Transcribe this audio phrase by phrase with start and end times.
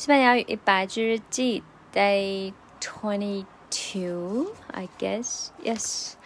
[0.00, 1.62] 西班牙语一百句日记
[1.92, 5.50] Day twenty two, I guess.
[5.62, 6.16] Yes.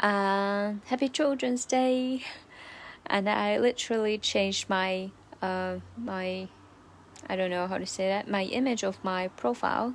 [0.00, 2.22] Uh, happy Children's Day.
[3.06, 5.10] And I literally changed my
[5.42, 6.48] uh, my
[7.28, 9.94] I don't know how to say that my image of my profile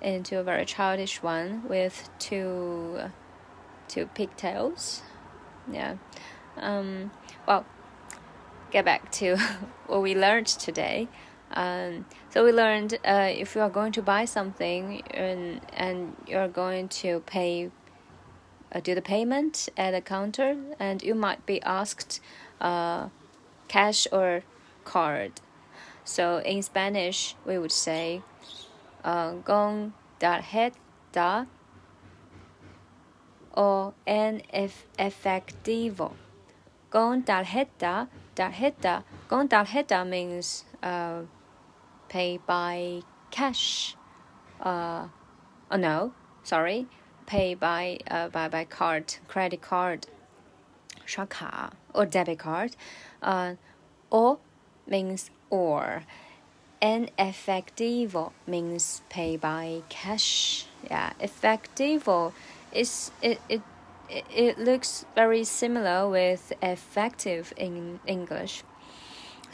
[0.00, 3.00] into a very childish one with two
[3.88, 5.02] two pigtails.
[5.70, 5.96] Yeah.
[6.56, 7.10] Um,
[7.46, 7.64] well,
[8.70, 9.36] get back to
[9.86, 11.08] what we learned today.
[11.51, 16.47] Um, so we learned uh, if you are going to buy something and and you're
[16.47, 17.71] going to pay,
[18.73, 22.19] uh, do the payment at the counter, and you might be asked,
[22.59, 23.09] uh,
[23.67, 24.43] cash or
[24.83, 25.39] card.
[26.03, 28.21] So in Spanish we would say,
[29.03, 31.47] uh, con tarjeta
[33.55, 36.13] o en efectivo.
[36.89, 41.21] Con tarjeta, tarjeta, con tarjeta means uh,
[42.09, 43.01] pay by
[43.31, 43.95] cash.
[44.61, 45.07] Uh,
[45.71, 46.87] oh no, sorry,
[47.25, 50.07] pay by uh, by by card, credit card,
[51.05, 52.75] 刷卡 or debit card.
[53.21, 53.55] Uh,
[54.09, 54.39] or
[54.87, 56.03] means or.
[56.81, 60.67] And efectivo means pay by cash.
[60.83, 62.33] Yeah, efectivo
[62.71, 63.61] is it it
[64.09, 68.63] it looks very similar with effective in English.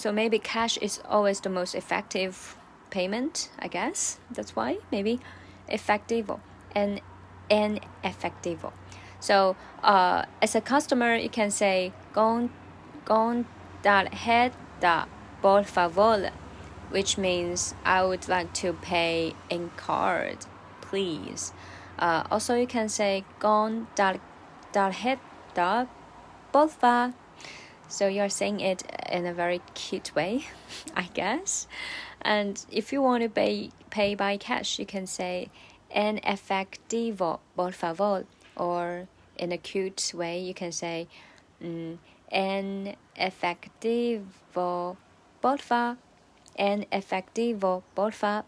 [0.02, 2.58] So maybe cash is always the most effective
[2.90, 4.18] payment, I guess.
[4.32, 5.20] That's why maybe
[5.70, 6.40] effectivo
[6.74, 7.00] and
[8.04, 8.74] effectivo.
[9.20, 12.50] So uh, as a customer, you can say con
[13.06, 13.46] con
[13.84, 15.06] tarjeta
[15.40, 16.32] por favor,
[16.90, 20.48] which means I would like to pay in card,
[20.82, 21.54] please.
[22.00, 25.88] Uh, also, you can say con tarjeta
[26.52, 27.14] por favor
[27.92, 30.46] so you're saying it in a very cute way,
[30.96, 31.68] I guess.
[32.22, 35.50] And if you want to pay pay by cash, you can say
[35.92, 38.26] en efectivo, por favor,
[38.56, 41.08] or in a cute way, you can say
[41.62, 41.98] mm,
[42.32, 44.96] en efectivo,
[45.42, 45.98] por favor,
[46.56, 48.46] en efectivo, por favor.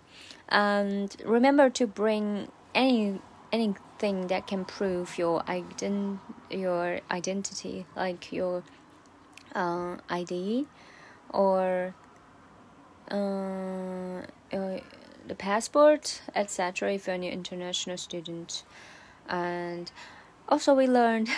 [0.48, 3.20] And remember to bring any
[3.52, 6.20] anything that can prove your ident
[6.50, 8.64] your identity, like your
[9.56, 10.68] uh, ID
[11.30, 11.96] or
[13.12, 14.22] uh,
[14.52, 14.80] uh,
[15.28, 16.94] the passport, etc.
[16.94, 18.64] If you're an international student,
[19.28, 19.92] and
[20.50, 21.30] also we learned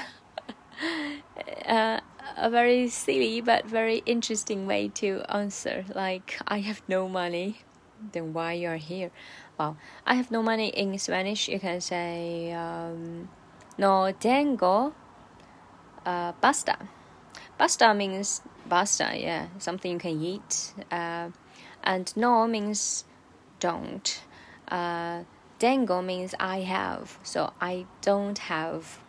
[1.68, 2.00] uh,
[2.38, 5.86] a very silly but very interesting way to answer.
[5.94, 7.60] Like I have no money,
[8.12, 9.12] then why you are here?
[9.58, 11.48] Well, I have no money in Spanish.
[11.48, 13.30] You can say um,
[13.78, 14.94] no tengo
[16.06, 16.78] uh, pasta.
[17.58, 20.74] Pasta means pasta, yeah, something you can eat.
[20.92, 21.30] Uh,
[21.84, 23.06] and no means
[23.60, 24.22] don't.
[24.68, 25.24] Uh,
[25.62, 29.00] means I have, so I don't have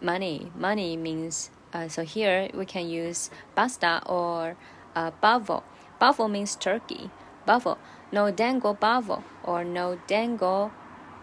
[0.00, 0.50] money.
[0.56, 4.56] Money means uh, so here we can use pasta or
[4.94, 5.64] uh, pavo.
[5.98, 7.10] Pavo means turkey.
[7.46, 7.78] Pavo.
[8.12, 10.70] No tengo pavo or no tengo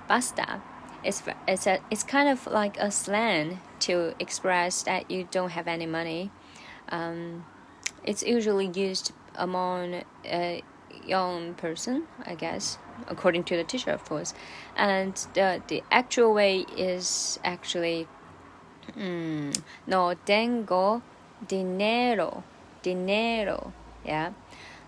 [0.08, 0.62] pasta.
[1.04, 5.68] It's it's a, it's kind of like a slang to express that you don't have
[5.68, 6.32] any money.
[6.92, 7.46] Um,
[8.04, 10.62] it's usually used among a
[11.06, 14.34] young person, I guess, according to the teacher, of course.
[14.76, 18.08] And the, the actual way is actually
[18.98, 19.58] mm,
[19.88, 21.02] no tengo
[21.48, 22.44] dinero,
[22.82, 23.74] dinero,
[24.06, 24.32] yeah.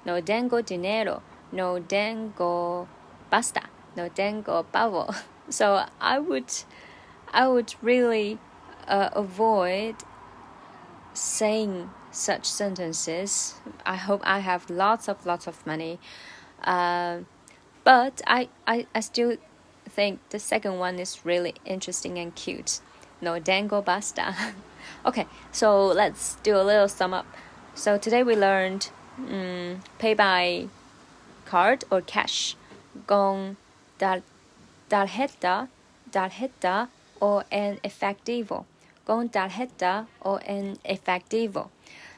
[0.05, 1.21] No tengo dinero,
[1.51, 2.87] no tengo
[3.29, 3.61] pasta,
[3.95, 5.13] no tengo pavo.
[5.49, 6.53] So I would,
[7.33, 8.39] I would really
[8.87, 9.95] uh, avoid
[11.13, 13.55] saying such sentences.
[13.85, 15.99] I hope I have lots of lots of money.
[16.63, 17.19] Uh,
[17.83, 19.37] but I, I, I still
[19.89, 22.79] think the second one is really interesting and cute.
[23.21, 24.35] No dango basta.
[25.05, 27.25] okay, so let's do a little sum up.
[27.75, 30.67] So today we learned um, pay by
[31.45, 32.55] card or cash,
[33.05, 33.57] con
[33.99, 35.67] tarjeta,
[36.11, 36.87] tarjeta
[37.19, 38.65] or en efectivo
[39.05, 41.69] con tarjeta o en efectivo.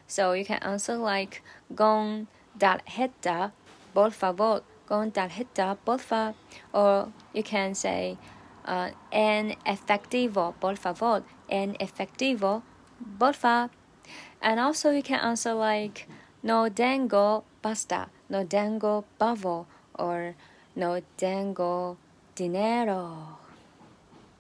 [0.08, 1.42] So you can answer like
[1.76, 2.28] con
[2.58, 3.52] tarjeta,
[3.94, 6.36] por favor, con tarjeta, por favor.
[6.74, 8.18] Or you can say
[8.66, 12.62] uh, en efectivo, por favor, en efectivo,
[13.18, 13.72] por favor.
[14.42, 16.08] And also you can answer like
[16.44, 19.66] no tengo pasta, no tengo pavo,
[19.98, 20.36] or
[20.76, 21.98] no tengo
[22.36, 23.45] dinero.